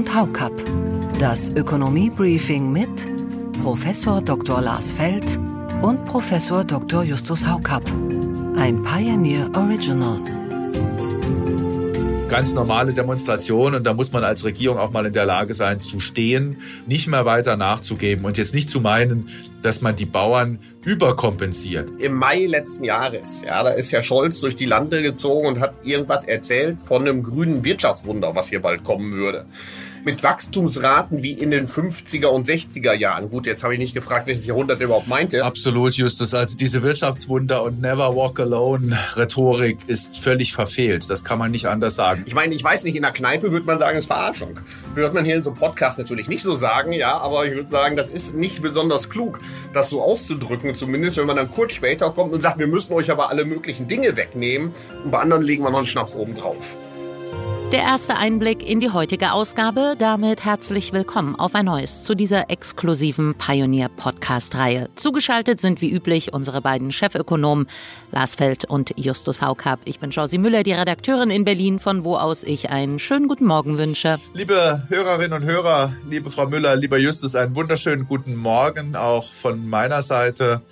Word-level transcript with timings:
und 0.00 0.14
Haukapp. 0.14 0.52
Das 1.18 1.50
Ökonomie-Briefing 1.50 2.72
mit 2.72 2.88
Professor 3.62 4.22
Dr. 4.22 4.62
Lars 4.62 4.92
Feld 4.92 5.38
und 5.82 6.06
Professor 6.06 6.64
Dr. 6.64 7.02
Justus 7.02 7.46
Haukapp. 7.46 7.84
Ein 8.56 8.82
Pioneer 8.82 9.50
Original 9.54 10.18
ganz 12.30 12.54
normale 12.54 12.92
Demonstration 12.92 13.74
und 13.74 13.84
da 13.84 13.92
muss 13.92 14.12
man 14.12 14.22
als 14.22 14.44
Regierung 14.44 14.78
auch 14.78 14.92
mal 14.92 15.04
in 15.04 15.12
der 15.12 15.26
Lage 15.26 15.52
sein 15.52 15.80
zu 15.80 15.98
stehen, 15.98 16.58
nicht 16.86 17.08
mehr 17.08 17.24
weiter 17.24 17.56
nachzugeben 17.56 18.24
und 18.24 18.38
jetzt 18.38 18.54
nicht 18.54 18.70
zu 18.70 18.80
meinen, 18.80 19.28
dass 19.62 19.80
man 19.80 19.96
die 19.96 20.06
Bauern 20.06 20.60
überkompensiert. 20.84 21.90
Im 21.98 22.14
Mai 22.14 22.46
letzten 22.46 22.84
Jahres, 22.84 23.42
ja, 23.42 23.64
da 23.64 23.70
ist 23.70 23.92
Herr 23.92 24.04
Scholz 24.04 24.40
durch 24.40 24.54
die 24.54 24.64
Lande 24.64 25.02
gezogen 25.02 25.48
und 25.48 25.58
hat 25.58 25.84
irgendwas 25.84 26.24
erzählt 26.24 26.80
von 26.80 27.02
einem 27.02 27.24
grünen 27.24 27.64
Wirtschaftswunder, 27.64 28.36
was 28.36 28.48
hier 28.48 28.62
bald 28.62 28.84
kommen 28.84 29.12
würde 29.12 29.46
mit 30.04 30.22
Wachstumsraten 30.22 31.22
wie 31.22 31.32
in 31.32 31.50
den 31.50 31.66
50er 31.66 32.26
und 32.26 32.46
60er 32.46 32.94
Jahren. 32.94 33.30
Gut, 33.30 33.46
jetzt 33.46 33.62
habe 33.62 33.74
ich 33.74 33.80
nicht 33.80 33.94
gefragt, 33.94 34.26
welches 34.26 34.46
Jahrhundert 34.46 34.80
er 34.80 34.86
überhaupt 34.86 35.08
meinte. 35.08 35.44
Absolut, 35.44 35.92
Justus. 35.94 36.34
Also 36.34 36.56
diese 36.56 36.82
Wirtschaftswunder 36.82 37.62
und 37.62 37.80
Never 37.80 38.14
Walk 38.16 38.40
Alone 38.40 38.98
Rhetorik 39.16 39.78
ist 39.86 40.18
völlig 40.22 40.52
verfehlt. 40.52 41.08
Das 41.08 41.24
kann 41.24 41.38
man 41.38 41.50
nicht 41.50 41.66
anders 41.66 41.94
sagen. 41.96 42.22
Ich 42.26 42.34
meine, 42.34 42.54
ich 42.54 42.64
weiß 42.64 42.84
nicht, 42.84 42.96
in 42.96 43.02
der 43.02 43.12
Kneipe 43.12 43.52
würde 43.52 43.66
man 43.66 43.78
sagen, 43.78 43.96
es 43.96 44.04
ist 44.04 44.08
Verarschung. 44.08 44.60
Würde 44.94 45.14
man 45.14 45.24
hier 45.24 45.36
in 45.36 45.42
so 45.42 45.50
einem 45.50 45.58
Podcast 45.58 45.98
natürlich 45.98 46.28
nicht 46.28 46.42
so 46.42 46.54
sagen, 46.54 46.92
ja, 46.92 47.18
aber 47.18 47.46
ich 47.46 47.54
würde 47.54 47.70
sagen, 47.70 47.96
das 47.96 48.10
ist 48.10 48.34
nicht 48.34 48.62
besonders 48.62 49.10
klug, 49.10 49.40
das 49.72 49.90
so 49.90 50.02
auszudrücken. 50.02 50.74
Zumindest, 50.74 51.16
wenn 51.18 51.26
man 51.26 51.36
dann 51.36 51.50
kurz 51.50 51.74
später 51.74 52.10
kommt 52.10 52.32
und 52.32 52.40
sagt, 52.40 52.58
wir 52.58 52.66
müssen 52.66 52.92
euch 52.94 53.10
aber 53.10 53.30
alle 53.30 53.44
möglichen 53.44 53.88
Dinge 53.88 54.16
wegnehmen 54.16 54.72
und 55.04 55.10
bei 55.10 55.18
anderen 55.18 55.42
legen 55.42 55.62
wir 55.62 55.70
noch 55.70 55.78
einen 55.78 55.86
Schnaps 55.86 56.14
oben 56.14 56.34
drauf. 56.34 56.76
Der 57.72 57.82
erste 57.82 58.16
Einblick 58.16 58.68
in 58.68 58.80
die 58.80 58.90
heutige 58.90 59.30
Ausgabe. 59.30 59.94
Damit 59.96 60.44
herzlich 60.44 60.92
willkommen 60.92 61.36
auf 61.36 61.54
ein 61.54 61.66
neues 61.66 62.02
zu 62.02 62.16
dieser 62.16 62.50
exklusiven 62.50 63.36
Pioneer-Podcast-Reihe. 63.36 64.88
Zugeschaltet 64.96 65.60
sind 65.60 65.80
wie 65.80 65.92
üblich 65.92 66.32
unsere 66.32 66.62
beiden 66.62 66.90
Chefökonomen 66.90 67.68
Lars 68.10 68.34
Feld 68.34 68.64
und 68.64 68.98
Justus 68.98 69.40
Haukapp. 69.40 69.78
Ich 69.84 70.00
bin 70.00 70.10
Josie 70.10 70.38
Müller, 70.38 70.64
die 70.64 70.72
Redakteurin 70.72 71.30
in 71.30 71.44
Berlin, 71.44 71.78
von 71.78 72.02
wo 72.02 72.16
aus 72.16 72.42
ich 72.42 72.70
einen 72.70 72.98
schönen 72.98 73.28
guten 73.28 73.46
Morgen 73.46 73.78
wünsche. 73.78 74.18
Liebe 74.34 74.82
Hörerinnen 74.88 75.40
und 75.40 75.48
Hörer, 75.48 75.92
liebe 76.08 76.28
Frau 76.32 76.48
Müller, 76.48 76.74
lieber 76.74 76.98
Justus, 76.98 77.36
einen 77.36 77.54
wunderschönen 77.54 78.08
guten 78.08 78.34
Morgen 78.34 78.96
auch 78.96 79.30
von 79.30 79.68
meiner 79.68 80.02
Seite. 80.02 80.62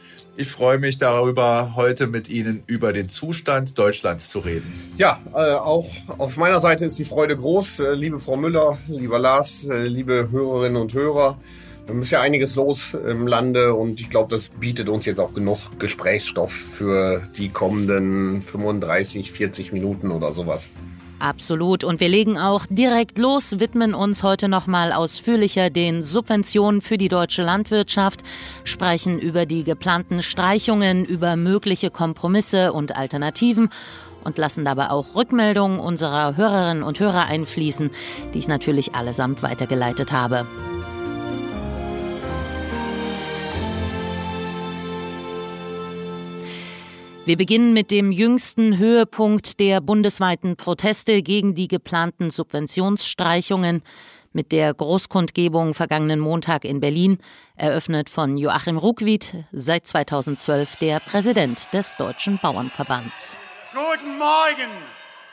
Ich 0.41 0.53
freue 0.53 0.79
mich 0.79 0.99
darüber, 0.99 1.73
heute 1.75 2.07
mit 2.07 2.31
Ihnen 2.31 2.63
über 2.69 2.93
den 2.93 3.09
Zustand 3.09 3.77
Deutschlands 3.77 4.29
zu 4.29 4.39
reden. 4.39 4.73
Ja, 4.97 5.21
äh, 5.35 5.55
auch 5.55 5.89
auf 6.19 6.37
meiner 6.37 6.61
Seite 6.61 6.85
ist 6.85 6.97
die 6.97 7.05
Freude 7.05 7.37
groß. 7.37 7.81
Äh, 7.81 7.95
liebe 7.95 8.21
Frau 8.21 8.37
Müller, 8.37 8.79
lieber 8.87 9.19
Lars, 9.19 9.67
äh, 9.69 9.89
liebe 9.89 10.29
Hörerinnen 10.31 10.81
und 10.81 10.95
Hörer. 10.95 11.41
Es 11.89 11.97
ist 11.97 12.11
ja 12.13 12.21
einiges 12.21 12.55
los 12.55 12.95
im 12.95 13.27
Lande 13.27 13.75
und 13.75 14.01
ich 14.01 14.11
glaube, 14.11 14.31
das 14.31 14.51
bietet 14.51 14.89
uns 14.89 15.07
jetzt 15.07 15.19
auch 15.19 15.35
genug 15.35 15.59
Gesprächsstoff 15.81 16.53
für 16.53 17.21
die 17.37 17.49
kommenden 17.49 18.41
35, 18.41 19.33
40 19.33 19.73
Minuten 19.73 20.13
oder 20.13 20.33
sowas. 20.33 20.71
Absolut. 21.19 21.83
Und 21.83 22.01
wir 22.01 22.09
legen 22.09 22.39
auch 22.39 22.67
direkt 22.71 23.19
los, 23.19 23.59
widmen 23.59 23.95
uns 23.95 24.23
heute 24.23 24.49
nochmal 24.49 24.93
ausführlicher 24.93 25.69
den 25.69 26.03
Subventionen 26.03 26.81
für 26.81 26.97
die 26.97 27.09
deutsche 27.09 27.43
Landwirtschaft, 27.43 28.21
sprechen 28.65 29.19
über 29.19 29.45
die 29.45 29.65
geplanten 29.65 30.23
Streichungen, 30.23 31.05
über 31.05 31.37
mögliche 31.37 31.91
Kompromisse 31.91 32.73
und 32.73 32.97
Alternativen 32.97 33.69
und 34.23 34.39
lassen 34.39 34.65
dabei 34.65 34.91
auch 34.91 35.15
Rückmeldungen 35.15 35.81
unserer 35.81 36.37
Hörerinnen 36.37 36.83
und 36.83 37.01
Hörer 37.01 37.27
einfließen, 37.27 37.91
die 38.35 38.39
ich 38.39 38.49
natürlich 38.49 38.95
allesamt 38.95 39.43
weitergeleitet 39.43 40.13
habe. 40.13 40.47
Wir 47.29 47.37
beginnen 47.37 47.75
mit 47.75 47.91
dem 47.91 48.11
jüngsten 48.11 48.79
Höhepunkt 48.79 49.61
der 49.61 49.83
bundesweiten 49.83 50.57
Proteste 50.57 51.21
gegen 51.21 51.55
die 51.55 51.69
geplanten 51.69 52.31
Subventionsstreichungen 52.31 53.83
mit 54.33 54.51
der 54.51 54.73
Großkundgebung 54.73 55.75
vergangenen 55.75 56.21
Montag 56.21 56.65
in 56.65 56.81
Berlin, 56.81 57.19
eröffnet 57.55 58.09
von 58.09 58.39
Joachim 58.39 58.79
Ruckwied, 58.79 59.45
seit 59.53 59.87
2012 59.87 60.77
der 60.77 61.01
Präsident 61.01 61.71
des 61.75 61.97
Deutschen 61.97 62.39
Bauernverbands. 62.39 63.37
Guten 63.75 64.17
Morgen, 64.17 64.73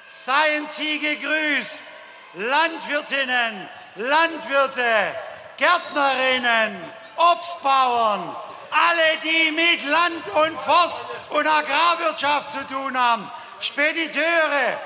seien 0.03 0.65
Sie 0.67 0.99
gegrüßt, 0.99 1.85
Landwirtinnen, 2.33 3.69
Landwirte, 3.95 5.15
Gärtnerinnen, 5.55 6.75
Obstbauern, 7.15 8.35
alle, 8.75 9.17
die 9.23 9.51
mit 9.51 9.85
Land 9.85 10.27
und 10.27 10.59
Forst 10.59 11.05
und 11.29 11.47
Agrarwirtschaft 11.47 12.51
zu 12.51 12.67
tun 12.67 12.97
haben, 12.99 13.31
Spediteure, 13.59 14.79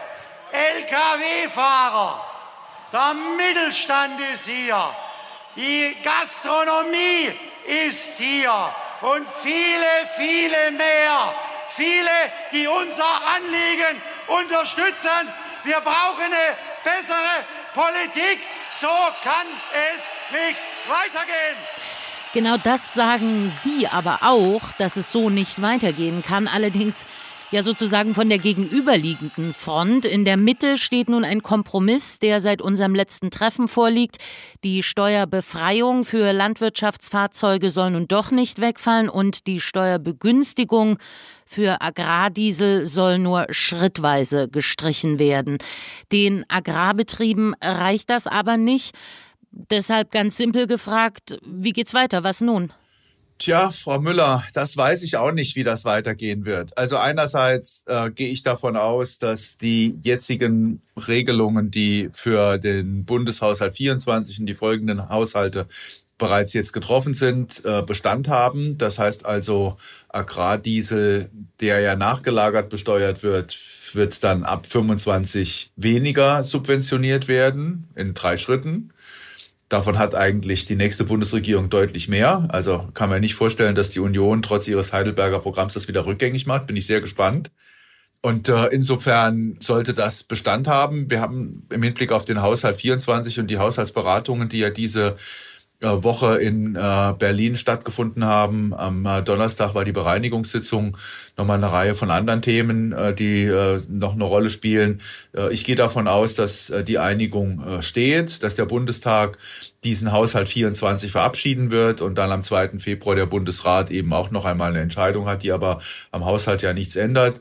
Lkw-Fahrer, 0.51 2.25
der 2.93 3.13
Mittelstand 3.13 4.19
ist 4.33 4.47
hier, 4.47 4.95
die 5.55 5.97
Gastronomie 6.03 7.37
ist 7.65 8.17
hier 8.17 8.73
und 9.01 9.27
viele, 9.27 10.09
viele 10.15 10.71
mehr. 10.71 11.33
Viele, 11.67 12.09
die 12.51 12.67
unser 12.67 13.21
Anliegen 13.35 14.01
unterstützen. 14.27 15.33
Wir 15.63 15.79
brauchen 15.81 16.25
eine 16.25 16.57
bessere 16.83 17.45
Politik. 17.73 18.39
So 18.73 18.87
kann 19.23 19.47
es 19.93 20.03
nicht 20.31 20.59
weitergehen. 20.87 21.57
Genau 22.33 22.57
das 22.63 22.93
sagen 22.93 23.51
Sie 23.63 23.87
aber 23.87 24.19
auch, 24.21 24.71
dass 24.77 24.97
es 24.97 25.11
so 25.11 25.31
nicht 25.31 25.63
weitergehen 25.63 26.21
kann. 26.21 26.47
Allerdings 26.47 27.05
ja 27.51 27.63
sozusagen 27.63 28.13
von 28.13 28.29
der 28.29 28.37
gegenüberliegenden 28.37 29.55
Front. 29.55 30.05
In 30.05 30.25
der 30.25 30.37
Mitte 30.37 30.77
steht 30.77 31.09
nun 31.09 31.23
ein 31.23 31.41
Kompromiss, 31.41 32.19
der 32.19 32.41
seit 32.41 32.61
unserem 32.61 32.93
letzten 32.93 33.31
Treffen 33.31 33.67
vorliegt. 33.67 34.17
Die 34.63 34.83
Steuerbefreiung 34.83 36.05
für 36.05 36.31
Landwirtschaftsfahrzeuge 36.31 37.71
soll 37.71 37.91
nun 37.91 38.07
doch 38.07 38.29
nicht 38.29 38.61
wegfallen 38.61 39.09
und 39.09 39.47
die 39.47 39.59
Steuerbegünstigung 39.59 40.99
für 41.45 41.81
Agrardiesel 41.81 42.85
soll 42.85 43.17
nur 43.17 43.47
schrittweise 43.49 44.49
gestrichen 44.49 45.17
werden. 45.17 45.57
Den 46.11 46.45
Agrarbetrieben 46.47 47.55
reicht 47.59 48.11
das 48.11 48.27
aber 48.27 48.57
nicht. 48.57 48.93
Deshalb 49.51 50.11
ganz 50.11 50.37
simpel 50.37 50.67
gefragt, 50.67 51.39
wie 51.45 51.73
geht's 51.73 51.93
weiter? 51.93 52.23
Was 52.23 52.41
nun? 52.41 52.71
Tja, 53.39 53.71
Frau 53.71 54.01
Müller, 54.01 54.43
das 54.53 54.75
weiß 54.75 55.01
ich 55.03 55.15
auch 55.15 55.31
nicht, 55.31 55.55
wie 55.55 55.63
das 55.63 55.85
weitergehen 55.85 56.45
wird. 56.45 56.77
Also 56.77 56.97
einerseits 56.97 57.85
äh, 57.87 58.11
gehe 58.11 58.29
ich 58.29 58.43
davon 58.43 58.75
aus, 58.75 59.17
dass 59.17 59.57
die 59.57 59.97
jetzigen 60.03 60.81
Regelungen, 61.07 61.71
die 61.71 62.09
für 62.11 62.57
den 62.57 63.05
Bundeshaushalt 63.05 63.77
24 63.77 64.41
und 64.41 64.45
die 64.45 64.55
folgenden 64.55 65.07
Haushalte 65.07 65.67
bereits 66.17 66.51
jetzt 66.53 66.73
getroffen 66.73 67.13
sind, 67.13 67.63
äh, 67.63 67.81
Bestand 67.81 68.27
haben. 68.27 68.77
Das 68.77 68.99
heißt 68.99 69.25
also, 69.25 69.77
Agrardiesel, 70.09 71.29
der 71.61 71.79
ja 71.79 71.95
nachgelagert 71.95 72.69
besteuert 72.69 73.23
wird, 73.23 73.57
wird 73.93 74.21
dann 74.23 74.43
ab 74.43 74.67
25 74.67 75.71
weniger 75.77 76.43
subventioniert 76.43 77.29
werden 77.29 77.87
in 77.95 78.13
drei 78.13 78.35
Schritten. 78.35 78.91
Davon 79.69 79.99
hat 79.99 80.15
eigentlich 80.15 80.65
die 80.65 80.75
nächste 80.75 81.03
Bundesregierung 81.03 81.69
deutlich 81.69 82.07
mehr. 82.07 82.47
Also 82.49 82.89
kann 82.95 83.09
man 83.09 83.21
nicht 83.21 83.35
vorstellen, 83.35 83.75
dass 83.75 83.91
die 83.91 83.99
Union 83.99 84.41
trotz 84.41 84.67
ihres 84.67 84.93
Heidelberger 84.93 85.39
Programms 85.39 85.75
das 85.75 85.87
wieder 85.87 86.07
rückgängig 86.07 86.47
macht. 86.47 86.65
Bin 86.65 86.75
ich 86.75 86.87
sehr 86.87 87.01
gespannt. 87.01 87.51
Und 88.21 88.49
äh, 88.49 88.65
insofern 88.67 89.57
sollte 89.61 89.93
das 89.93 90.23
Bestand 90.23 90.67
haben. 90.67 91.09
Wir 91.09 91.21
haben 91.21 91.67
im 91.71 91.83
Hinblick 91.83 92.11
auf 92.11 92.25
den 92.25 92.41
Haushalt 92.41 92.77
24 92.77 93.39
und 93.39 93.47
die 93.47 93.59
Haushaltsberatungen, 93.59 94.49
die 94.49 94.59
ja 94.59 94.71
diese 94.71 95.15
Woche 95.81 96.35
in 96.35 96.75
äh, 96.75 97.13
Berlin 97.17 97.55
stattgefunden 97.55 98.25
haben. 98.25 98.73
Am 98.73 99.05
äh, 99.05 99.21
Donnerstag 99.21 99.75
war 99.75 99.85
die 99.85 99.91
Bereinigungssitzung 99.93 100.97
nochmal 101.37 101.57
eine 101.57 101.71
Reihe 101.71 101.95
von 101.95 102.11
anderen 102.11 102.41
Themen, 102.41 102.93
die 103.17 103.49
noch 103.87 104.13
eine 104.13 104.23
Rolle 104.25 104.49
spielen. 104.49 104.99
Ich 105.51 105.63
gehe 105.63 105.77
davon 105.77 106.09
aus, 106.09 106.35
dass 106.35 106.71
die 106.85 106.99
Einigung 106.99 107.81
steht, 107.81 108.43
dass 108.43 108.55
der 108.55 108.65
Bundestag 108.65 109.37
diesen 109.85 110.11
Haushalt 110.11 110.49
24 110.49 111.13
verabschieden 111.13 111.71
wird 111.71 112.01
und 112.01 112.15
dann 112.15 112.31
am 112.31 112.43
2. 112.43 112.79
Februar 112.79 113.15
der 113.15 113.25
Bundesrat 113.25 113.89
eben 113.89 114.11
auch 114.11 114.31
noch 114.31 114.43
einmal 114.43 114.71
eine 114.71 114.81
Entscheidung 114.81 115.27
hat, 115.27 115.43
die 115.43 115.53
aber 115.53 115.79
am 116.11 116.25
Haushalt 116.25 116.61
ja 116.61 116.73
nichts 116.73 116.97
ändert 116.97 117.39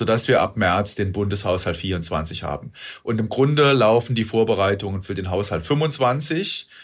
sodass 0.00 0.28
wir 0.28 0.40
ab 0.40 0.56
März 0.56 0.94
den 0.94 1.12
Bundeshaushalt 1.12 1.76
24 1.76 2.42
haben. 2.42 2.72
Und 3.02 3.20
im 3.20 3.28
Grunde 3.28 3.74
laufen 3.74 4.14
die 4.14 4.24
Vorbereitungen 4.24 5.02
für 5.02 5.12
den 5.12 5.30
Haushalt 5.30 5.66
25 5.66 6.68
ähm, 6.68 6.74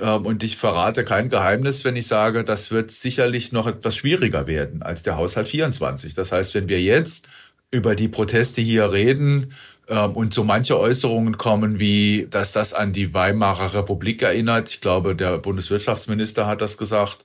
und 0.00 0.42
ich 0.42 0.56
verrate 0.56 1.04
kein 1.04 1.28
Geheimnis, 1.28 1.84
wenn 1.84 1.96
ich 1.96 2.06
sage, 2.06 2.44
das 2.44 2.70
wird 2.70 2.90
sicherlich 2.90 3.52
noch 3.52 3.66
etwas 3.66 3.96
schwieriger 3.96 4.46
werden 4.46 4.82
als 4.82 5.02
der 5.02 5.16
Haushalt 5.16 5.48
24. 5.48 6.14
Das 6.14 6.32
heißt, 6.32 6.54
wenn 6.54 6.68
wir 6.68 6.82
jetzt 6.82 7.28
über 7.70 7.94
die 7.94 8.08
Proteste 8.08 8.60
hier 8.60 8.92
reden, 8.92 9.54
Ähm, 9.88 10.16
und 10.16 10.34
so 10.34 10.42
manche 10.42 10.76
Äußerungen 10.76 11.38
kommen 11.38 11.78
wie, 11.78 12.26
dass 12.28 12.50
das 12.50 12.74
an 12.74 12.92
die 12.92 13.14
Weimarer 13.14 13.72
Republik 13.72 14.20
erinnert. 14.22 14.68
Ich 14.68 14.80
glaube, 14.80 15.14
der 15.14 15.38
Bundeswirtschaftsminister 15.38 16.44
hat 16.48 16.60
das 16.60 16.76
gesagt. 16.76 17.24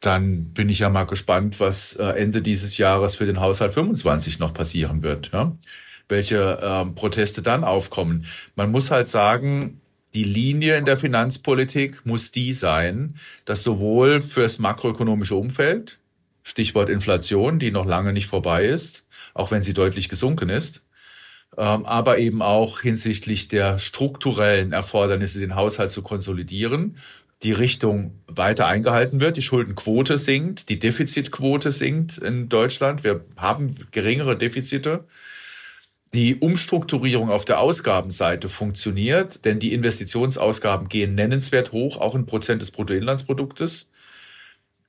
Dann 0.00 0.52
bin 0.52 0.68
ich 0.68 0.80
ja 0.80 0.90
mal 0.90 1.06
gespannt, 1.06 1.58
was 1.58 1.94
äh, 1.94 2.04
Ende 2.04 2.42
dieses 2.42 2.76
Jahres 2.76 3.16
für 3.16 3.24
den 3.24 3.40
Haushalt 3.40 3.72
25 3.72 4.38
noch 4.40 4.52
passieren 4.52 5.02
wird. 5.02 5.30
Ja? 5.32 5.56
Welche 6.06 6.58
ähm, 6.62 6.94
Proteste 6.94 7.40
dann 7.40 7.64
aufkommen. 7.64 8.26
Man 8.56 8.70
muss 8.70 8.90
halt 8.90 9.08
sagen, 9.08 9.80
die 10.16 10.24
Linie 10.24 10.78
in 10.78 10.86
der 10.86 10.96
Finanzpolitik 10.96 12.06
muss 12.06 12.32
die 12.32 12.54
sein, 12.54 13.16
dass 13.44 13.62
sowohl 13.62 14.22
fürs 14.22 14.58
makroökonomische 14.58 15.34
Umfeld, 15.34 15.98
Stichwort 16.42 16.88
Inflation, 16.88 17.58
die 17.58 17.70
noch 17.70 17.84
lange 17.84 18.14
nicht 18.14 18.26
vorbei 18.26 18.64
ist, 18.64 19.04
auch 19.34 19.50
wenn 19.50 19.62
sie 19.62 19.74
deutlich 19.74 20.08
gesunken 20.08 20.48
ist, 20.48 20.82
ähm, 21.58 21.84
aber 21.84 22.16
eben 22.16 22.40
auch 22.40 22.80
hinsichtlich 22.80 23.48
der 23.48 23.78
strukturellen 23.78 24.72
Erfordernisse, 24.72 25.38
den 25.38 25.54
Haushalt 25.54 25.90
zu 25.90 26.00
konsolidieren, 26.00 26.96
die 27.42 27.52
Richtung 27.52 28.18
weiter 28.26 28.66
eingehalten 28.66 29.20
wird. 29.20 29.36
Die 29.36 29.42
Schuldenquote 29.42 30.16
sinkt, 30.16 30.70
die 30.70 30.78
Defizitquote 30.78 31.70
sinkt 31.72 32.16
in 32.16 32.48
Deutschland. 32.48 33.04
Wir 33.04 33.26
haben 33.36 33.74
geringere 33.90 34.38
Defizite. 34.38 35.04
Die 36.16 36.36
Umstrukturierung 36.36 37.28
auf 37.28 37.44
der 37.44 37.60
Ausgabenseite 37.60 38.48
funktioniert, 38.48 39.44
denn 39.44 39.58
die 39.58 39.74
Investitionsausgaben 39.74 40.88
gehen 40.88 41.14
nennenswert 41.14 41.72
hoch, 41.72 41.98
auch 41.98 42.14
in 42.14 42.24
Prozent 42.24 42.62
des 42.62 42.70
Bruttoinlandsproduktes. 42.70 43.90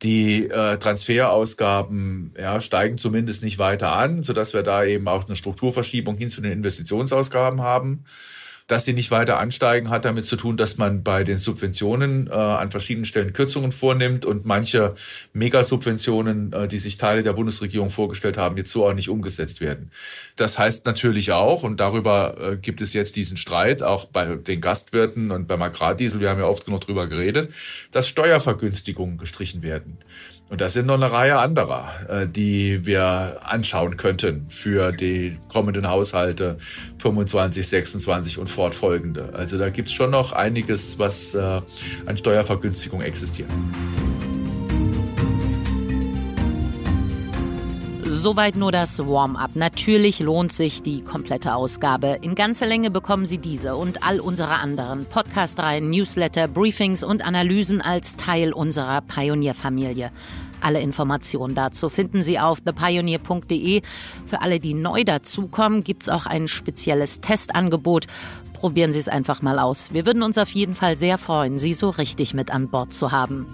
Die 0.03 0.50
äh, 0.50 0.77
Transferausgaben 0.77 2.33
ja, 2.39 2.62
steigen 2.62 2.97
zumindest 2.97 3.44
nicht 3.44 3.59
weiter 3.59 3.91
an, 3.91 4.24
sodass 4.24 4.53
wir 4.53 4.63
da 4.63 4.85
eben 4.85 5.09
auch 5.09 5.25
eine 5.25 5.35
Strukturverschiebung 5.35 6.15
hin 6.15 6.29
zu 6.29 6.39
den 6.39 6.53
Investitionsausgaben 6.53 7.59
haben. 7.59 8.06
Dass 8.68 8.84
sie 8.84 8.92
nicht 8.92 9.12
weiter 9.12 9.40
ansteigen, 9.40 9.90
hat 9.90 10.04
damit 10.04 10.25
zu 10.25 10.36
tun, 10.36 10.58
dass 10.58 10.78
man 10.78 11.02
bei 11.02 11.24
den 11.24 11.40
Subventionen 11.40 12.28
äh, 12.28 12.34
an 12.34 12.69
verschiedenen 12.69 13.06
Stellen 13.06 13.31
Kürzungen 13.31 13.72
vornimmt 13.72 14.25
und 14.25 14.46
manche 14.46 14.96
Megasubventionen, 15.31 16.52
äh, 16.52 16.68
die 16.68 16.80
sich 16.80 16.98
Teile 16.98 17.24
der 17.24 17.31
Bundesregierung 17.31 17.90
vorgestellt 17.90 18.38
haben, 18.38 18.58
jetzt 18.58 18.72
so 18.72 18.86
auch 18.86 18.94
nicht 18.94 19.10
umgesetzt 19.10 19.62
werden. 19.62 19.92
Das 20.36 20.60
heißt 20.60 20.86
natürlich 20.86 21.31
auch, 21.31 21.64
und 21.64 21.80
darüber 21.80 22.36
äh, 22.40 22.58
gibt 22.58 22.81
es 22.81 22.94
jetzt 22.94 23.16
diesen 23.16 23.38
Streit, 23.38 23.84
auch 23.84 24.06
bei 24.06 24.36
den 24.36 24.60
Gastwirten 24.60 25.31
und 25.31 25.48
beim 25.48 25.62
Agrardiesel, 25.62 26.19
wir 26.19 26.30
haben 26.30 26.40
ja 26.40 26.48
oft 26.48 26.66
genug 26.66 26.81
drüber 26.81 27.08
geredet, 27.08 27.54
dass 27.92 28.10
Steuervergünstigungen 28.10 29.18
gestrichen 29.18 29.64
werden. 29.64 29.98
Und 30.50 30.62
das 30.62 30.74
sind 30.74 30.86
noch 30.86 30.94
eine 30.94 31.12
Reihe 31.12 31.38
anderer, 31.38 31.92
äh, 32.10 32.28
die 32.28 32.86
wir 32.86 33.40
anschauen 33.44 33.98
könnten 33.98 34.50
für 34.50 34.92
die 34.94 35.38
kommenden 35.50 35.90
Haushalte 35.90 36.58
25, 37.00 37.68
26 37.68 38.38
und 38.38 38.50
fortfolgende. 38.57 39.30
Also 39.33 39.59
da 39.59 39.69
gibt's 39.69 39.94
schon 39.94 40.09
noch 40.09 40.33
einiges, 40.33 40.98
was 40.98 41.36
äh, 41.36 41.62
an 42.07 42.18
Steuervergünstigung 42.18 43.01
existiert. 43.01 43.50
Soweit 48.04 48.56
nur 48.56 48.71
das 48.71 48.98
Warm-up. 48.98 49.51
Natürlich 49.54 50.19
lohnt 50.19 50.51
sich 50.51 50.81
die 50.81 51.04
komplette 51.04 51.54
Ausgabe. 51.54 52.18
In 52.21 52.33
ganzer 52.33 52.65
Länge 52.65 52.89
bekommen 52.89 53.27
Sie 53.27 53.38
diese 53.38 53.75
und 53.75 54.04
all 54.04 54.19
unsere 54.19 54.56
anderen 54.56 55.06
Podcast-Reihen, 55.06 55.92
Newsletter, 55.92 56.48
Briefings 56.48 57.04
und 57.04 57.24
Analysen 57.24 57.80
als 57.80 58.15
Teil 58.15 58.54
unserer 58.54 59.01
Pionierfamilie. 59.01 60.12
Alle 60.62 60.81
Informationen 60.81 61.54
dazu 61.56 61.89
finden 61.89 62.24
Sie 62.24 62.39
auf 62.39 62.62
thepioneer.de. 62.62 63.81
Für 64.25 64.42
alle, 64.42 64.59
die 64.59 64.74
neu 64.74 65.04
dazukommen, 65.04 65.83
gibt 65.83 66.04
es 66.04 66.09
auch 66.09 66.25
ein 66.25 66.48
spezielles 66.48 67.21
Testangebot. 67.21 68.07
Probieren 68.57 68.92
Sie 68.92 69.00
es 69.00 69.07
einfach 69.07 69.44
mal 69.44 69.59
aus. 69.59 69.94
Wir 69.94 70.07
würden 70.07 70.24
uns 70.24 70.39
auf 70.39 70.50
jeden 70.50 70.74
Fall 70.74 70.95
sehr 70.95 71.19
freuen, 71.19 71.59
Sie 71.59 71.75
so 71.75 71.89
richtig 71.92 72.33
mit 72.33 72.51
an 72.51 72.69
Bord 72.69 72.92
zu 72.92 73.12
haben. 73.12 73.45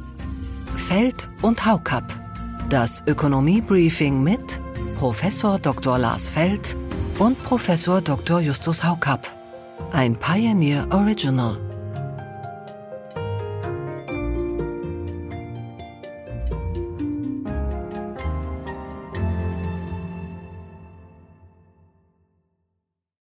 Feld 0.77 1.27
und 1.41 1.65
Haukapp. 1.65 2.05
Das 2.69 3.03
Ökonomie-Briefing 3.05 4.23
mit 4.23 4.39
Professor 4.95 5.59
Dr. 5.59 5.97
Lars 5.97 6.29
Feld 6.29 6.77
und 7.19 7.41
Professor 7.43 7.99
Dr. 7.99 8.39
Justus 8.39 8.83
Haukapp. 8.83 9.29
Ein 9.91 10.15
Pioneer 10.15 10.87
Original. 10.91 11.72